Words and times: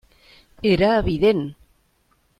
Era 0.69 0.89
evident. 1.01 1.45